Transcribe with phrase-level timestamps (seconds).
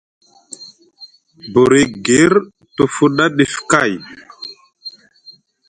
[1.51, 2.31] Buri gir
[2.75, 3.93] te fuɗa ɗif kay,